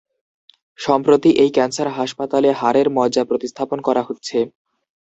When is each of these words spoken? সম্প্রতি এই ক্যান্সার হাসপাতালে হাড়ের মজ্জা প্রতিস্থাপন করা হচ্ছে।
সম্প্রতি 0.79 1.29
এই 1.43 1.51
ক্যান্সার 1.55 1.87
হাসপাতালে 1.97 2.49
হাড়ের 2.53 2.87
মজ্জা 2.97 3.23
প্রতিস্থাপন 3.29 3.79
করা 3.87 4.01
হচ্ছে। 4.07 4.37